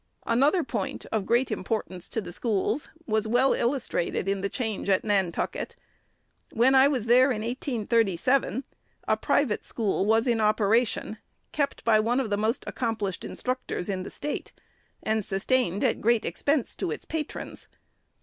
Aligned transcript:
An 0.25 0.41
other 0.41 0.63
point, 0.63 1.05
of 1.11 1.27
great 1.27 1.51
importance 1.51 2.09
to 2.09 2.21
the 2.21 2.31
schools, 2.31 2.89
was 3.05 3.27
well 3.27 3.53
illustrated 3.53 4.27
in 4.27 4.41
the 4.41 4.49
change 4.49 4.89
at 4.89 5.03
Nantucket. 5.03 5.75
When 6.51 6.73
I 6.73 6.87
was 6.87 7.05
there 7.05 7.29
in 7.29 7.43
1837, 7.43 8.63
a 9.07 9.15
private 9.17 9.63
school 9.63 10.07
was 10.07 10.25
in 10.25 10.41
operation, 10.41 11.19
kept 11.51 11.85
by 11.85 11.99
one 11.99 12.19
of 12.19 12.31
the 12.31 12.35
most 12.35 12.63
accomplished 12.65 13.23
instructors 13.23 13.89
in 13.89 14.01
the 14.01 14.09
State, 14.09 14.53
and 15.03 15.23
sustained 15.23 15.83
at 15.83 16.01
great 16.01 16.25
expense 16.25 16.75
to 16.77 16.89
its 16.89 17.05
patrons. 17.05 17.67